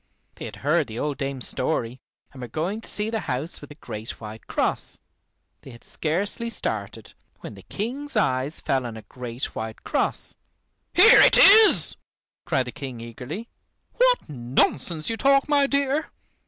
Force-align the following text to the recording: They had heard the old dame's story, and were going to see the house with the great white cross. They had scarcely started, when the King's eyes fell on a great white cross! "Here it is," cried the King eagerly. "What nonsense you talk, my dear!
They 0.33 0.45
had 0.45 0.55
heard 0.65 0.87
the 0.87 0.97
old 0.97 1.19
dame's 1.19 1.47
story, 1.47 2.01
and 2.33 2.41
were 2.41 2.47
going 2.47 2.81
to 2.81 2.87
see 2.89 3.11
the 3.11 3.19
house 3.29 3.61
with 3.61 3.67
the 3.67 3.75
great 3.75 4.19
white 4.19 4.47
cross. 4.47 4.97
They 5.61 5.69
had 5.69 5.83
scarcely 5.83 6.49
started, 6.49 7.13
when 7.41 7.53
the 7.53 7.61
King's 7.61 8.17
eyes 8.17 8.61
fell 8.61 8.87
on 8.87 8.97
a 8.97 9.03
great 9.03 9.53
white 9.53 9.83
cross! 9.83 10.35
"Here 10.95 11.21
it 11.21 11.37
is," 11.37 11.97
cried 12.45 12.65
the 12.65 12.71
King 12.71 12.99
eagerly. 12.99 13.47
"What 13.93 14.27
nonsense 14.27 15.07
you 15.07 15.17
talk, 15.17 15.47
my 15.47 15.67
dear! 15.67 16.11